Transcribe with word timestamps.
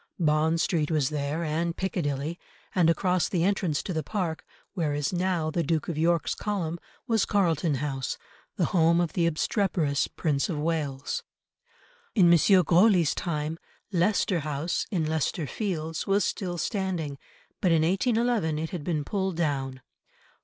Bond 0.17 0.59
Street 0.59 0.89
was 0.89 1.09
there 1.09 1.43
and 1.43 1.77
Piccadilly, 1.77 2.39
and 2.73 2.89
across 2.89 3.29
the 3.29 3.43
entrance 3.43 3.83
to 3.83 3.93
the 3.93 4.01
Park, 4.01 4.43
where 4.73 4.95
is 4.95 5.13
now 5.13 5.51
the 5.51 5.61
Duke 5.61 5.89
of 5.89 5.95
York's 5.95 6.33
column, 6.33 6.79
was 7.05 7.23
Carlton 7.23 7.75
House, 7.75 8.17
the 8.55 8.65
home 8.73 8.99
of 8.99 9.13
the 9.13 9.27
obstreperous 9.27 10.07
Prince 10.07 10.49
of 10.49 10.57
Wales. 10.57 11.21
In 12.15 12.33
M. 12.33 12.39
Grosley's 12.63 13.13
time, 13.13 13.59
Leicester 13.91 14.39
House, 14.39 14.87
in 14.89 15.05
Leicester 15.05 15.45
Fields, 15.45 16.07
was 16.07 16.23
still 16.25 16.57
standing, 16.57 17.19
but 17.61 17.71
in 17.71 17.83
1811 17.83 18.57
it 18.57 18.71
had 18.71 18.83
been 18.83 19.05
pulled 19.05 19.35
down. 19.37 19.83